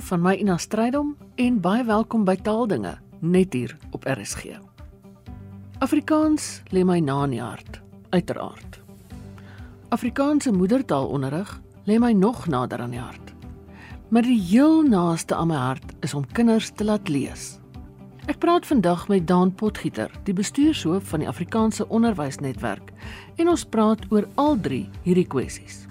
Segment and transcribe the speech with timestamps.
[0.00, 4.56] van my Ina Strydom en baie welkom by Taaldinge net hier op RSG.
[5.80, 8.80] Afrikaans lê my na in die hart, uiteraard.
[9.88, 11.52] Afrikaanse moedertaalonderrig
[11.88, 13.32] lê my nog nader aan die hart.
[14.08, 17.58] Maar die heel naaste aan my hart is om kinders te laat lees.
[18.26, 22.92] Ek praat vandag met Daan Potgieter, die bestuurshoof van die Afrikaanse Onderwysnetwerk,
[23.36, 25.84] en ons praat oor al drie hierdie kwessies.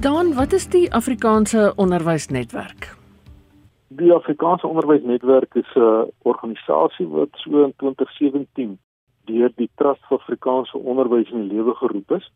[0.00, 2.96] Daan, wat is die Afrikaanse Onderwysnetwerk?
[3.88, 8.78] Die Afrikaanse Onderwysnetwerk is 'n organisasie wat so in 2017
[9.24, 12.30] deur die Trust vir Afrikaanse Onderwys in lewe geroep is.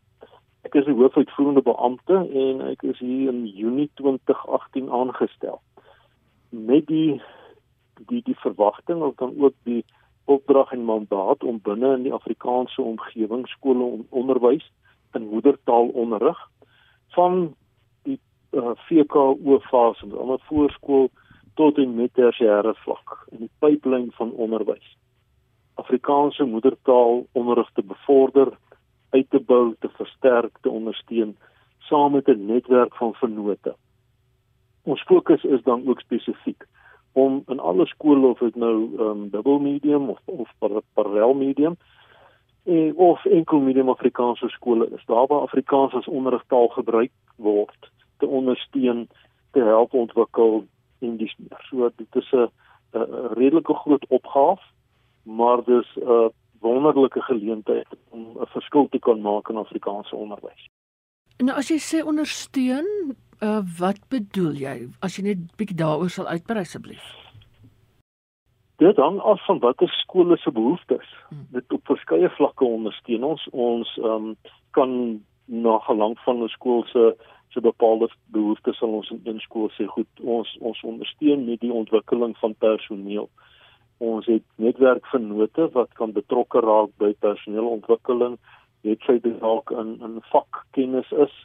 [0.61, 5.61] Ek is die hoofuitvoerende beampte en ek is hier in Junie 2018 aangestel.
[6.49, 7.21] Met die
[8.07, 9.85] die die verwagting of dan ook die
[10.25, 14.71] opdrag en mandaat om binne in die Afrikaanse omgewing skole onderwys
[15.13, 16.49] in moedertaalonderrig
[17.15, 17.55] van
[18.03, 18.19] die
[18.51, 21.09] uh, eh, VKO fase, onder voorskool
[21.53, 24.97] tot en met tersiêre vlak in die pyplyn van onderwys.
[25.81, 28.53] Afrikaanse moedertaal onderrig te bevorder,
[29.09, 31.37] uit te bou, te versterk, te ondersteun
[31.89, 33.75] saam met 'n netwerk van vennote.
[34.83, 36.65] Ons fokus is dan ook spesifiek
[37.13, 40.49] om in alle skole of dit nou ehm um, dubbel medium of of
[40.93, 41.77] parallel medium
[42.63, 48.27] en of enkel medium Afrikaanse skole is daar waar Afrikaans as onderrigtaal gebruik word te
[48.27, 49.07] ondersteun
[49.51, 50.65] te help ontwikkel
[50.99, 51.35] en dis
[51.69, 52.49] so dit is 'n
[53.33, 54.59] redelike groot opgawe
[55.23, 60.69] maar dis 'n wonderlike geleentheid om 'n verskil te kan maak in Afrikaanse onderwys.
[61.37, 64.87] Nou as jy sê ondersteun, uh, wat bedoel jy?
[64.99, 67.22] As jy net bietjie daaroor sal uitbrei asseblief.
[68.83, 71.07] Dit hang af van watter skole se behoeftes.
[71.29, 71.47] Hmm.
[71.55, 73.45] Dit op verskeie vlakke ondersteun ons.
[73.51, 74.33] Ons um,
[74.75, 77.15] kan na gelang van 'n skool se
[77.53, 81.73] se bepaalde behoeftes sal ons in een skool sê goed, ons ons ondersteun met die
[81.73, 83.29] ontwikkeling van personeel.
[83.97, 88.37] Ons het netwerkvennote wat kan betrokke raak by personeelontwikkeling,
[88.81, 91.35] het sy dalk in in vakkennis is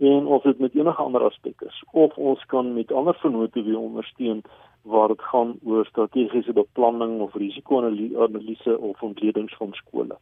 [0.00, 3.78] en of dit met enige ander aspek is of ons kan met ander vennote wie
[3.78, 4.42] ondersteun
[4.82, 10.16] waar dit gaan oor strategiese beplanning of risiko-analise of ontledings van skole.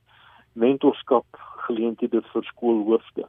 [0.52, 1.26] Mentorskap
[1.66, 3.28] geleenthede vir skoolhoofde.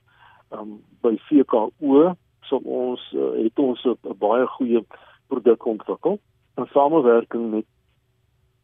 [0.50, 2.16] Um by VKO
[2.50, 4.82] so ons uh, het ons 'n baie goeie
[5.28, 6.20] produk ontwikkel
[6.58, 7.66] in samewerking met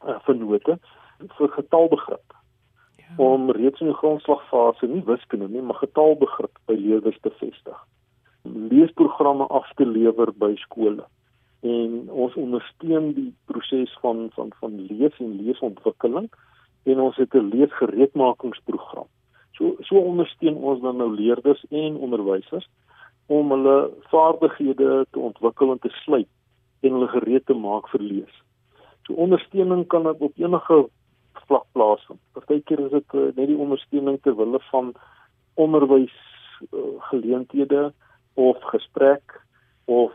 [0.06, 0.80] uh, vennote
[1.38, 2.34] vir getalbegrip.
[3.06, 3.24] Ja.
[3.24, 7.78] Om reeds in die grondslagfase nie wiskunde nie, maar getalbegrip by leerders te vestig.
[8.44, 11.06] Leesprogramme af te lewer by skole
[11.66, 16.28] en ons ondersteun die proses van van van lees en leesontwikkeling
[16.86, 19.08] en ons het 'n leesgereedmakingsprogram.
[19.58, 22.68] So so ondersteun ons dan nou leerders en onderwysers
[23.28, 26.28] om hulle vaardighede te ontwikkel en te sluit
[26.80, 28.36] en hulle gereed te maak vir lees.
[29.06, 30.90] So ondersteuning kan op enige
[31.48, 32.20] vlak plaasvind.
[32.34, 34.94] Partykeer is dit uh, net die ondersteuning ter wille van
[35.54, 36.16] onderwys
[36.72, 36.80] uh,
[37.10, 37.94] geleenthede
[38.34, 39.42] of gesprek
[39.86, 40.14] of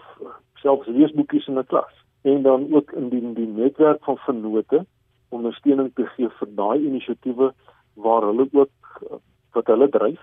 [0.55, 4.85] selfs leesboekies in 'n klas en dan ook in die die netwerk van vennote
[5.29, 7.53] ondersteuning te gee vir daai inisiatiewe
[7.95, 9.17] waar hulle ook uh,
[9.53, 10.21] wat hulle dryf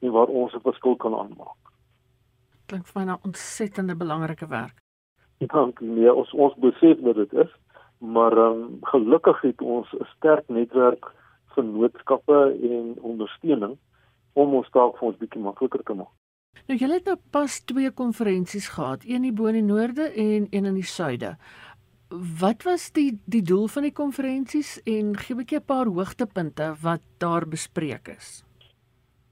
[0.00, 1.60] en waar ons 'n verskil kan aanmaak.
[2.66, 4.76] Klink vir my 'n ontsettende belangrike werk.
[5.38, 5.88] Dankie.
[5.88, 7.50] Nee, ons ons besef dat dit is
[8.02, 11.12] maar um, gelukkig het ons 'n sterk netwerk
[11.54, 13.76] van noodskappe en ondersteuning
[14.32, 16.12] om ons taak vir ons bietjie makliker te maak.
[16.66, 20.74] Nou julle het nou pas twee konferensies gehad, een in die noorde en een in
[20.74, 21.36] die suide.
[22.40, 26.74] Wat was die die doel van die konferensies en gee 'n bietjie 'n paar hoogtepunte
[26.82, 28.44] wat daar bespreek is?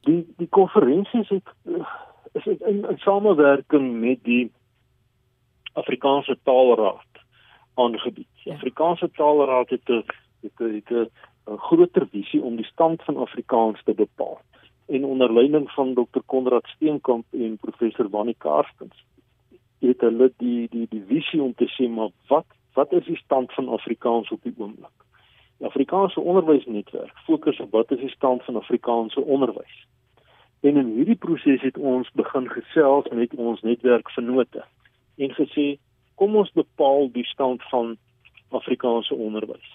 [0.01, 1.49] Die die konferensies het
[2.33, 4.53] is in, in samewerking met die
[5.73, 7.09] Afrikaanse Taalraad
[7.81, 8.29] aangebied.
[8.43, 8.55] Die ja.
[8.55, 10.05] Afrikaanse Taalraad het 'n
[10.41, 10.91] het 'n het
[11.47, 14.41] 'n groter visie om die stand van Afrikaans te bepaal
[14.87, 16.21] en onder leiding van Dr.
[16.27, 19.04] Konrad Steenkamp en professor Wannie Karstens
[19.78, 23.53] het hulle die die die visie om te sê maar wat wat is die stand
[23.53, 24.99] van Afrikaans op die oomblik?
[25.59, 29.87] Die Afrikaanse onderwysnetwerk fokus op wat is die stand van Afrikaanse onderwys.
[30.60, 34.65] En in hierdie proses het ons begin gesels met ons netwerk vennote
[35.16, 35.66] en gesê
[36.21, 37.95] kom ons bepaal die stand van
[38.53, 39.69] Afrikaanse onderwys.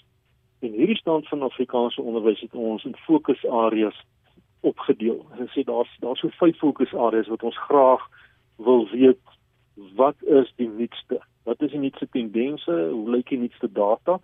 [0.61, 3.97] En hierdie stand van Afrikaanse onderwys het ons in fokusareas
[4.61, 5.23] opgedeel.
[5.39, 8.05] Ons sê daar's daar's so vyf fokusareas wat ons graag
[8.67, 9.33] wil weet
[9.97, 11.19] wat is die nuutste?
[11.49, 12.77] Wat is die nuutste tendense?
[12.93, 14.19] Hoe lyk die nuutste data?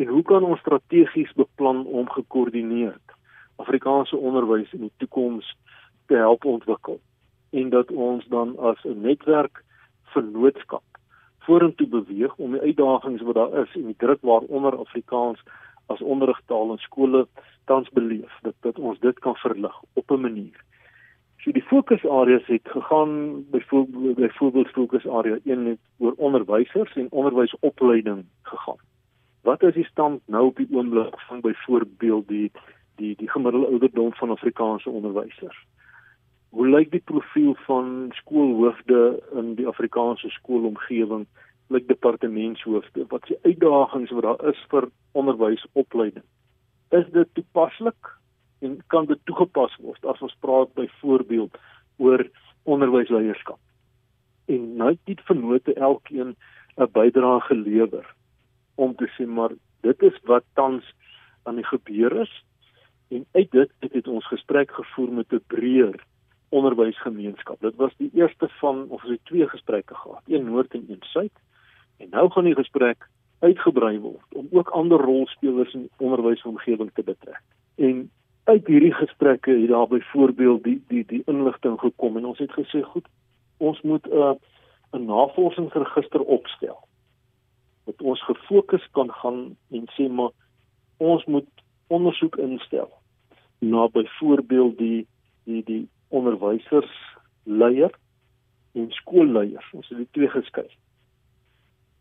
[0.00, 3.16] En hoe kan ons strategies beplan om gekoördineerd
[3.60, 5.52] Afrikaanse onderwys in die toekoms
[6.06, 7.00] te help ontwikkel?
[7.50, 9.64] En dat ons dan as 'n netwerk
[10.16, 10.84] vennootskap
[11.48, 15.40] vorentoe beweeg om die uitdagings wat daar is en die druk waaronder Afrikaans
[15.92, 17.26] as onderrigtaal in skole
[17.70, 20.58] tans beleef dat dat ons dit kan verlig op 'n manier.
[21.38, 28.80] So die fokusareas het gegaan byvoorbeeld byvoorbeeld fokusarea 1 het oor onderwysers en onderwysopleiding gegaan.
[29.42, 32.50] Wat is die stand nou op die oomblik van byvoorbeeld die
[32.96, 35.66] die die gemiddelde ouderdom van Afrikaanse onderwysers?
[36.48, 41.26] Hoe lyk die profiel van skoolhoofde in die Afrikaanse skoolomgewing?
[41.68, 43.04] Lyk departementshoofde?
[43.08, 46.24] Wat die uitdagings wat daar is vir onderwysopleiding?
[46.96, 48.14] Is dit toepaslik
[48.64, 51.60] en kan dit toegepas word as ons praat byvoorbeeld
[52.00, 52.24] oor
[52.64, 53.60] onderwysleierskap?
[54.48, 56.36] En nou het dit vennote elkeen
[56.78, 58.06] 'n bydrae gelewer
[58.74, 60.84] om te sê maar dit is wat tans
[61.42, 62.44] aan die gebeur is
[63.08, 66.00] en uit dit het, het ons gesprek gevoer met 'n breër
[66.48, 67.60] onderwysgemeenskap.
[67.60, 71.02] Dit was die eerste van of ons het twee gesprekke gehad, een noord en een
[71.12, 71.32] suid.
[71.96, 73.08] En nou gaan die gesprek
[73.38, 77.42] uitgebrei word om ook ander rolspelers in onderwysomgewing te betrek.
[77.74, 78.10] En
[78.44, 82.82] uit hierdie gesprekke het daar byvoorbeeld die die die inligting gekom en ons het gesê
[82.82, 83.06] goed,
[83.56, 84.34] ons moet 'n uh,
[84.92, 86.78] 'n navorsingsregister opstel.
[87.84, 90.30] Wat ons gefokus kan gaan en sê maar
[90.96, 91.48] ons moet
[91.86, 92.90] ondersoek instel
[93.58, 95.06] na byvoorbeeld die
[95.44, 96.92] die die onderwysers
[97.42, 97.94] leier
[98.72, 99.72] en skoolleiers.
[99.72, 100.66] Ons het dit twee geskei.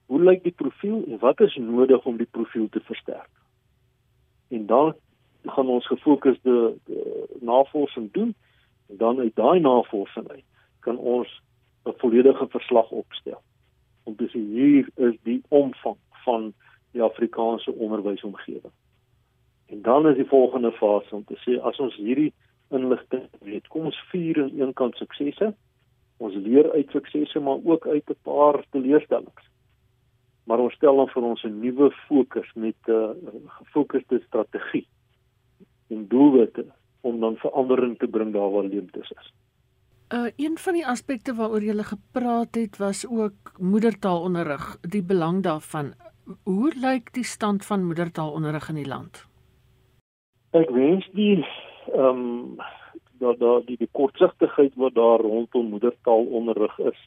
[0.08, 3.30] Hoe lyk die profiel en wat is nodig om die profiel te versterk?
[4.48, 4.96] En dan
[5.46, 6.76] gaan ons gefokusde
[7.40, 8.36] navorsing doen
[8.88, 10.46] en dan uit daai navorsing uit
[10.80, 11.42] kan ons
[11.86, 13.42] 'n volledige verslag opstel.
[14.04, 16.54] Om te sê hier is die omvang van
[16.92, 18.74] die Afrikaanse onderwysomgewing.
[19.66, 22.34] En dan is die volgende fase om te sê as ons hierdie
[22.70, 23.68] inligting weet.
[23.68, 25.54] Kom ons vier aan een kant suksesse.
[26.18, 29.46] Ons leer uit suksesse maar ook uit 'n paar teleurstellings.
[30.44, 33.10] Maar ons stel dan vir ons 'n nuwe fokus met 'n uh,
[33.48, 34.88] gefokusde strategie
[35.88, 36.66] en doelwitte
[37.02, 39.34] om dan verandering te bring daar waar leemtes is.
[40.14, 45.94] Uh een van die aspekte waaroor jy gepraat het was ook moedertaalonderrig, die belang daarvan.
[46.44, 49.28] Hoe lyk die stand van moedertaalonderrig in die land?
[50.52, 51.46] Ek wens die
[51.94, 52.56] ehm um,
[53.20, 57.00] dat daar die, die kortsigtigheid wat daar rondom moedertaalonderrig is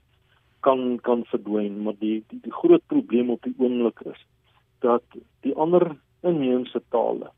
[0.61, 4.27] kan kan verdwyn maar die die, die groot probleem op die oomblik is
[4.79, 5.03] dat
[5.41, 7.31] die ander inheemse tale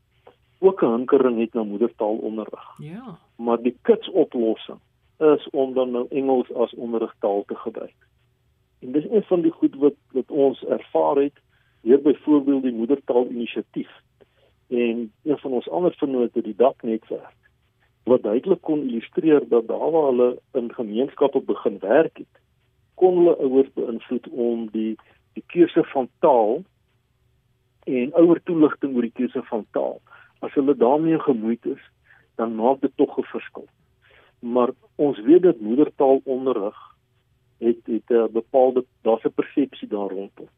[0.63, 2.75] ook 'n hinkering het na moedertaalonderrig.
[2.77, 3.17] Ja.
[3.35, 4.79] Maar die kitsoplossing
[5.17, 7.95] is om dan nou Engels as onderrigtaal te gebruik.
[8.79, 11.37] En dis een van die goed wat wat ons ervaar het
[11.81, 13.89] hier byvoorbeeld die moedertaal inisiatief
[14.73, 17.39] en een van ons ander vennote die daknetwerk
[18.09, 20.29] wat duidelik kon illustreer dat daar waar hulle
[20.59, 22.41] in gemeenskappe begin werk het
[22.99, 24.93] kon hulle ouers beïnvloed om die
[25.33, 26.61] die keuse van taal
[27.89, 29.99] en ouer toeligting oor die keuse van taal.
[30.45, 31.83] As hulle daarmee gemoeid is
[32.39, 33.67] dan maak dit tog 'n verskil.
[34.39, 36.77] Maar ons weet dat moedertaalonderrig
[37.59, 40.49] het het 'n bepaalde daar's 'n persepsie daar rondom.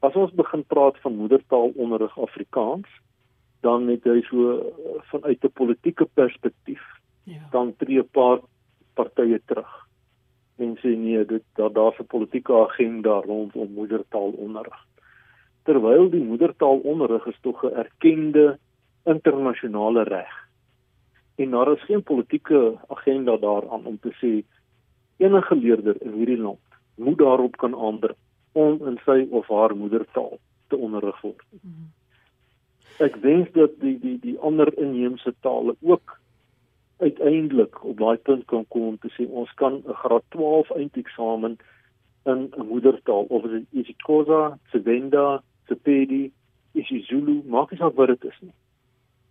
[0.00, 2.88] As ons begin praat van moedertaalonderrig Afrikaans
[3.60, 6.82] dan het hy so eh, vanuit 'n politieke perspektief
[7.24, 7.42] ja.
[7.50, 8.40] dan tree 'n paar
[8.94, 9.88] partye terug.
[10.56, 14.86] En sê nee, dit daar daar's 'n politieke agenda rondom moedertaalonderrig.
[15.62, 18.58] Terwyl die moedertaalonderrig is tog 'n erkende
[19.04, 20.48] internasionale reg.
[21.34, 24.44] En daar is geen politieke agenda daaraan om te sê
[25.16, 26.58] enige leerder in hierdie land
[26.94, 28.18] moet daarop kan aandring
[28.52, 30.38] om in sy of haar moedertaal
[30.68, 31.44] te onderrig word.
[31.50, 31.99] Mm -hmm
[32.98, 36.18] ek wens dat die die die ander inheemse tale ook
[37.00, 41.58] uiteindelik op daai punt kan kom om te sê ons kan 'n graad 12 eindeksamen
[42.24, 46.32] in 'n moedertaal of dit isiXhosa, Sevenda, Sepedi,
[46.72, 48.56] isiZulu, maak nie saak wat dit is nie.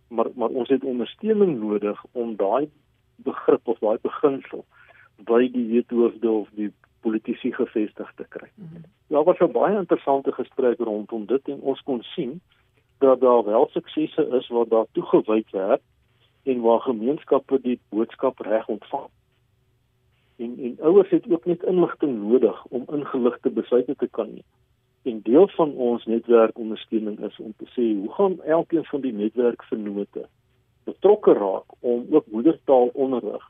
[0.08, 2.68] Maar maar ons het ondersteuning nodig om daai
[3.16, 4.64] begrip of daai beginsel
[5.24, 8.48] by die weethoofde of die politici gevestig te kry.
[8.54, 8.84] Mm -hmm.
[9.06, 12.40] Ja, was 'n baie interessante gesprek rondom dit en ons kon sien
[13.00, 15.82] dat daar wel suksese is waar daar toegewyd word
[16.42, 19.08] en waar gemeenskappe die boodskap reg ontvang.
[20.36, 24.48] En en ouers het ook net inligting nodig om ingeligte besluite te kan neem.
[25.02, 30.28] En deel van ons netwerkondersteuning is om te sê hoe gaan elkeen van die netwerkvennote
[30.84, 33.48] betrokke raak om ook moedertaalonderrig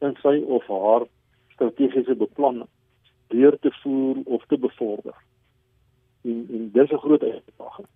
[0.00, 1.06] in sy of haar
[1.54, 2.68] strategiese beplanning
[3.32, 5.16] deur te voer of te bevorder.
[6.24, 7.88] En en dis 'n groot uitdaging.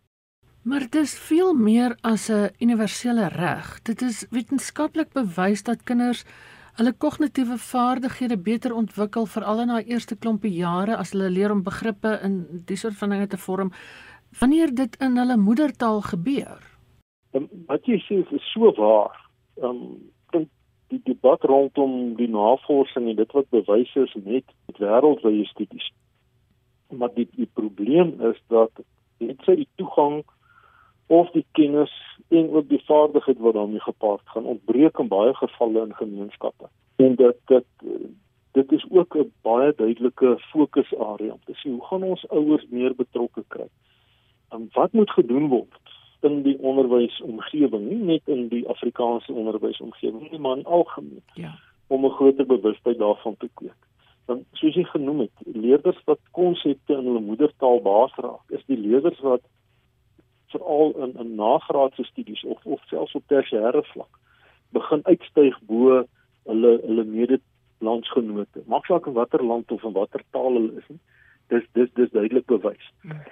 [0.64, 3.82] Maar dit is veel meer as 'n universele reg.
[3.82, 6.24] Dit is wetenskaplik bewys dat kinders
[6.76, 11.62] hulle kognitiewe vaardighede beter ontwikkel veral in daai eerste klompie jare as hulle leer om
[11.62, 13.72] begrippe in die soort van dinge te vorm
[14.40, 16.62] wanneer dit in hulle moedertaal gebeur.
[17.32, 19.30] Um, wat jy sê is so waar.
[19.62, 19.80] Um
[20.30, 20.48] dink
[20.88, 24.44] die debat rondom die navorsing en dit wat bewys is met
[24.78, 25.92] wêreldwye studies.
[26.88, 28.70] Maar die die probleem is dat
[29.18, 30.24] net sy die toegang
[31.14, 31.92] of die kennis
[32.28, 36.68] en ook die vaardigheid wat daarmee gepaard gaan ontbreek in baie gevalle in gemeenskappe.
[36.96, 37.66] En dit dit
[38.54, 42.94] dit is ook 'n baie duidelike fokusarea om te sien hoe gaan ons ouers meer
[42.94, 43.68] betrokke kry.
[44.48, 45.80] En wat moet gedoen word
[46.20, 51.22] in die onderwysomgewing, nie net in die Afrikaanse onderwysomgewing nie, maar in algemeen.
[51.34, 51.54] Ja.
[51.86, 53.80] Om 'n groter bewustheid daarvan te kweek.
[54.24, 58.78] Want soos jy genoem het, leerders wat konsepte in hulle moedertaal baas raak, is die
[58.78, 59.42] leerders wat
[60.54, 64.20] veral in in nagraadse studies of of selfs op tersiêre vlak
[64.76, 66.02] begin uitstyg bo
[66.50, 67.40] hulle hulle mede
[67.84, 68.64] landsgenote.
[68.66, 71.00] Maak saak in watter land of in watter taal hulle is nie.
[71.52, 72.90] Dis dis dis duidelik bewys.
[73.02, 73.24] Hmm.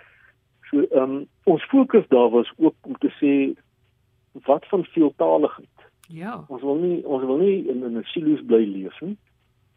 [0.71, 3.33] So ehm um, ons fokus daar was ook om te sê
[4.49, 5.89] wat van veeltaligheid.
[6.09, 6.45] Ja.
[6.49, 9.17] Ons wil nie ons wil nie in 'n silo's bly leef nie.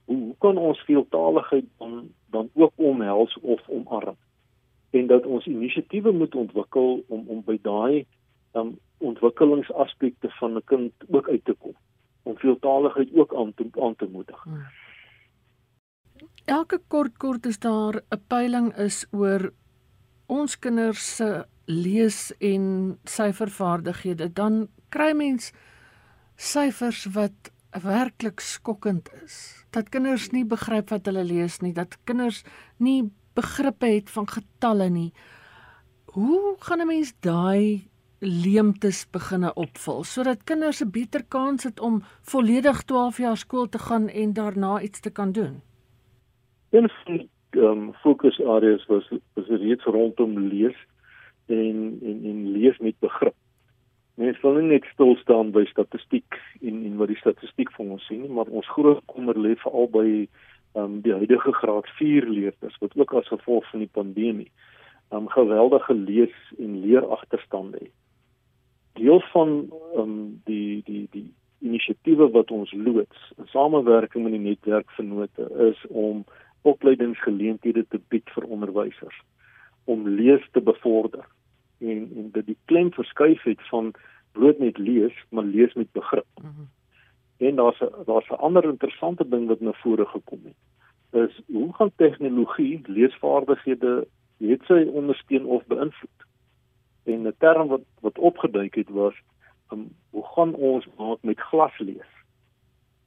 [0.05, 4.17] Hoe, hoe kan ons veeltaligheid dan dan ook omhels of omarm?
[4.95, 8.05] En dat ons inisiatiewe moet ontwikkel om om by daai
[8.55, 11.75] um, ontwikkelingsaspekte van 'n kind ook uit te kom
[12.23, 14.43] om veeltaligheid ook aan te aan te moedig.
[14.43, 14.65] Hmm.
[16.45, 19.51] Elke kort kort is daar 'n peiling is oor
[20.25, 25.51] ons kinders se lees en syfervaardighede dan kry mens
[26.35, 27.51] syfers wat
[27.83, 29.65] werklik skokkend is.
[29.69, 32.43] Dat kinders nie begryp wat hulle lees nie, dat kinders
[32.77, 35.11] nie begrippe het van getalle nie.
[36.15, 37.89] Hoe gaan 'n mens daai
[38.19, 43.79] leemtes beginne opvul sodat kinders 'n beter kans het om volledig 12 jaar skool te
[43.79, 45.61] gaan en daarna iets te kan doen?
[46.69, 50.75] Een van die um, fokusareas was was reeds rondom lees
[51.45, 53.35] en en en lees met begrip.
[54.15, 58.05] Mens wil nie net stil staan by statistiek en en wat die statistiek vir ons
[58.07, 60.07] sê nie, maar ons groot kommer lê veral by
[60.75, 64.51] um, die huidige graad 4 leerders wat ook as gevolg van die pandemie
[65.11, 67.95] um, geweldige lees en leer agterstande het.
[68.93, 74.91] Deel van um, die die die inisiatiewe wat ons loods in samewerking met die netwerk
[74.97, 76.25] vennote is om
[76.61, 79.21] opleidingsgeleenthede te bied vir onderwysers
[79.85, 81.25] om lees te bevorder
[81.79, 83.93] en en dit die klem verskuif het van
[84.31, 86.27] bloot net lees maar lees met begrip.
[86.41, 86.69] Mm -hmm.
[87.37, 90.59] En daar's 'n daar's 'n ander interessante ding wat na vore gekom het.
[91.29, 96.21] Is hoe gaan tegnologie leesvaardighede het sy ondersteun of beïnvloed?
[97.03, 99.15] En 'n term wat wat opgeduik het was
[99.71, 102.11] um, hoe gaan ons maak met glas lees?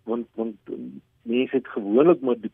[0.03, 2.53] Want want um, mense het gewoonlik met die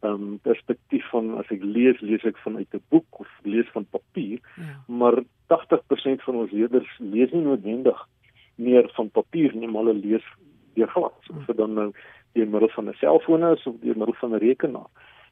[0.00, 4.40] um, perspektief van as ek lees, lees ek vanuit 'n boek of lees van papier.
[4.56, 4.84] Ja.
[4.86, 8.08] Maar 80% van ons leerders lees nie noodwendig
[8.54, 10.24] meer van papier nie, maar hulle lees
[10.74, 11.92] deur glas of dit dan nou
[12.32, 14.90] deur middel van 'n selfoon is of deur middel van 'n rekenaar.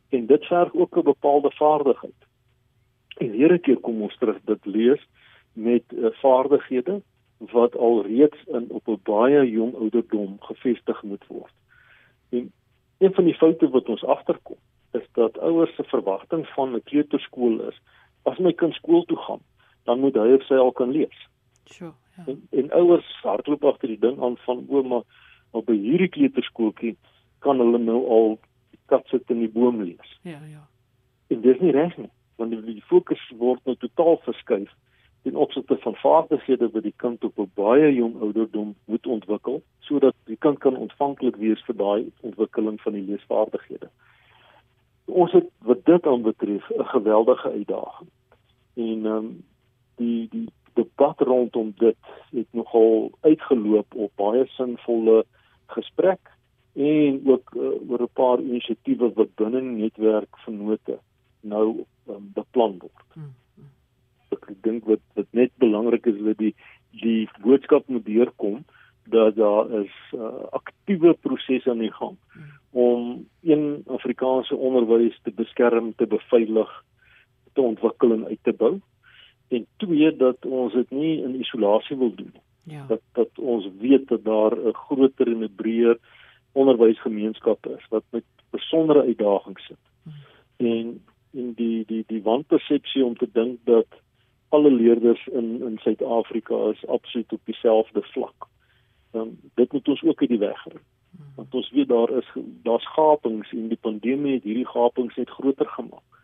[0.08, 2.20] En dit verg ook 'n bepaalde vaardigheid.
[3.16, 5.06] En hier 'n keer kom ons terug dit lees
[5.52, 7.02] met uh, vaardighede
[7.38, 11.54] wat al reeds in op 'n baie jong ouderdom gevestig moet word.
[12.30, 12.52] En
[12.98, 14.56] een van die foute wat ons agterkom
[14.92, 17.80] is dat ouers se verwagting van 'n kleuterskool is
[18.22, 19.40] as my kind skool toe gaan,
[19.84, 21.28] dan moet hy of sy al kan lees.
[21.64, 22.24] Sure, ja.
[22.26, 25.02] En, en ouers hardloop agter die ding aan van ouma
[25.50, 26.96] op by hierdie kleuterskooltjie
[27.38, 28.38] kan hulle nou al
[28.86, 30.18] kat sit in die boom lees.
[30.22, 30.64] Ja, ja.
[31.28, 34.72] En dis nie reg nie, want die fokus word nou totaal verskuif
[35.22, 40.14] ten opsigte van vaardighede wat die kind op 'n baie jong ouderdom moet ontwikkel sodat
[40.24, 43.90] die kind kan ontvanklik wees vir daai ontwikkeling van die leesvaardighede.
[45.04, 48.10] Ons het wat dit aanbetref 'n geweldige uitdaging.
[48.74, 49.44] En ehm um,
[49.96, 51.96] die die debat rondom dit
[52.30, 55.24] het nogal uitgeloop op baie sinvolle
[55.76, 56.32] gesprek
[56.78, 60.98] en ook uh, oor 'n paar inisiatiewe wat binne netwerk vennote
[61.40, 63.08] nou um, beplan word.
[63.14, 63.34] Hmm.
[64.30, 66.54] Ek dink wat wat net belangrik is dat die
[66.90, 68.64] die boodskap moet deurkom
[69.04, 72.50] dat daar is uh, aktiewe prosesse aan die gang hmm.
[72.70, 76.84] om een Afrikaanse onderwys te beskerm, te beveilig,
[77.52, 78.80] te ontwikkel en uit te bou.
[79.48, 82.47] En twee dat ons dit nie in isolasie wil doen nie.
[82.68, 82.84] Ja.
[82.88, 85.98] Dat dat ons weet dat daar 'n groter en 'n breër
[86.52, 89.84] onderwysgemeenskap is wat met besondere uitdagings sit.
[90.02, 90.12] Hmm.
[90.56, 93.86] En en die die die wanpersepsie om te dink dat
[94.48, 98.46] alle leerders in in Suid-Afrika is absoluut op dieselfde vlak.
[99.10, 100.80] Dan dit moet ons ook uit die weg ry.
[101.36, 102.30] Want ons weet daar is
[102.62, 106.17] daar's gapings en die pandemie het hierdie gapings net groter gemaak.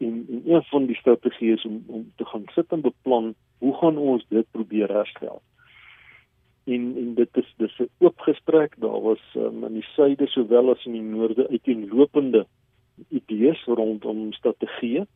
[0.00, 3.74] En, en een van die strategieë is om om te gaan sit en beplan hoe
[3.76, 5.42] gaan ons dit probeer herstel?
[6.64, 8.74] En en dit is dis 'n oop gesprek.
[8.78, 12.46] Daar was um, in die suide sowel as in die noorde uiteenlopende
[13.08, 15.06] idees rondom strategieë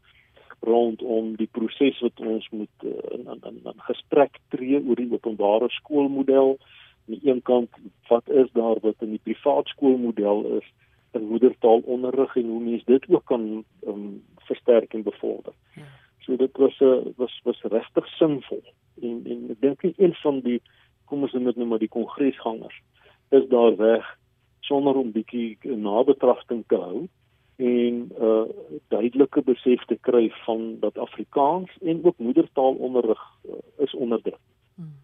[0.64, 5.68] rondom die proses wat ons moet uh, in, in in gesprek tree oor die openbare
[5.78, 6.56] skoolmodel.
[7.04, 7.70] Aan die een kant
[8.08, 10.68] wat is daar wat in die privaat skoolmodel is
[11.14, 15.52] in moedertaalonderrig en hoe mens dit ook kan um, versterk en bevorder.
[15.74, 15.82] Ja.
[16.18, 18.62] So dit was 'n uh, was was regtig sinvol.
[19.02, 20.62] En en ek dink een van die
[21.04, 22.82] kom ons noem dit nou maar die kongresgangers
[23.30, 24.18] is daar weg
[24.60, 27.08] sonder om bietjie nabetragting te hou
[27.56, 28.42] en 'n uh,
[28.88, 34.40] duidelike besef te kry van dat Afrikaans en ook moedertaalonderrig uh, is onder druk.
[34.74, 34.96] Hmm.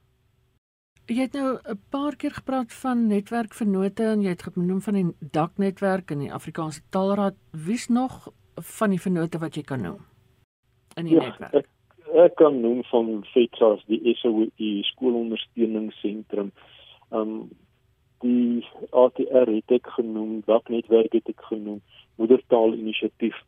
[1.06, 5.14] Jy het nou 'n paar keer gepraat van netwerkvernote en jy het genoem van die
[5.18, 7.35] daknetwerk en die Afrikaanse Taalraad.
[7.50, 10.00] Wie's nog van die vernote wat jy kan noem
[10.97, 11.54] in die ja, netwerk?
[11.54, 11.69] Ek,
[12.26, 16.52] ek kan noem van FETSAS, die SOE skoolondersteuningsentrum.
[17.11, 17.50] Um
[18.21, 18.61] die
[18.92, 21.78] ATR het ek genoem, daknetwerk het ek genoem
[22.21, 23.38] moedertaal inisiatief.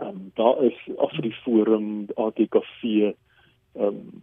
[0.00, 4.22] Ehm um, daar is Afriforum, ATKV, ehm um,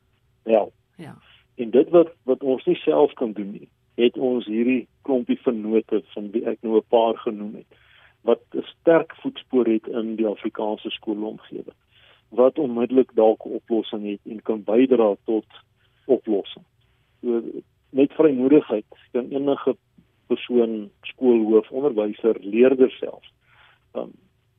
[0.43, 0.73] help?
[0.95, 1.17] Ja.
[1.55, 6.03] En dit wat wat ons nie self kan doen nie, het ons hierdie klompie vennote
[6.13, 7.77] van wie ek nou 'n paar genoem het
[8.21, 11.77] wat 'n sterk voetspoor het in die Afrikaanse skoolomgewing
[12.29, 15.45] wat onmiddellik dalk 'n oplossing het en kan bydra tot
[16.05, 16.65] oplossing.
[17.21, 17.41] So
[17.89, 19.75] met vrymoedigheid kan enige
[20.27, 23.31] persoon, skoolhoof, onderwyser, leerder selfs
[23.93, 24.11] um,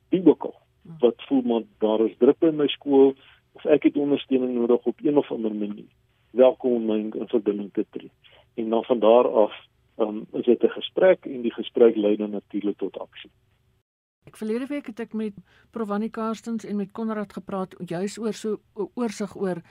[0.09, 0.59] wie ook al
[1.01, 3.15] wat voel maar daar is druk in my skool
[3.53, 5.91] of ek het ondersteuning nodig op een of ander manier
[6.31, 8.11] welkom om my in verbinding te tree
[8.55, 9.55] en dan van daar af
[9.99, 13.31] um, is dit 'n gesprek en die gesprek lei dan natuurlik tot aksie
[14.29, 15.37] Ek verlede week het ek met
[15.73, 18.59] Provani Karstens en met Konrad gepraat juis oor so
[18.95, 19.63] oorsig oor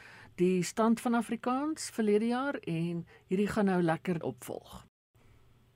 [0.42, 4.86] die stand van Afrikaans verlede jaar en hierdie gaan nou lekker opvolg.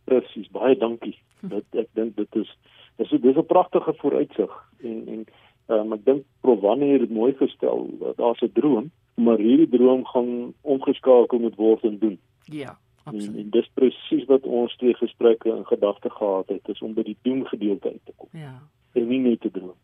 [0.09, 1.15] Presies, baie dankie.
[1.41, 2.49] Dit ek dink dit is
[2.97, 5.25] dis dis 'n pragtige vooruitsig en en
[5.67, 7.89] um, ek dink Provani het dit mooi gestel.
[8.17, 12.17] Daar's 'n droom maar hierdie droom gaan omgeskakel moet word en doen.
[12.49, 16.81] Ja absoluut en, en dis presies wat ons twee gesprekke in gedagte gehad het is
[16.81, 18.55] om by die doen gedeelte uit te kom ja
[18.93, 19.77] en nie net te droom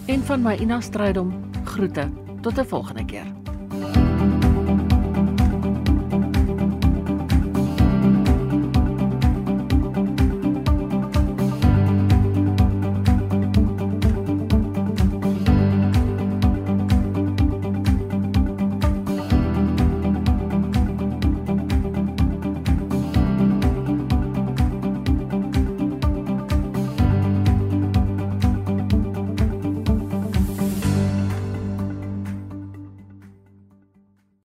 [0.09, 1.35] En van my Ina Strydom
[1.69, 2.09] groete
[2.41, 3.29] tot 'n volgende keer.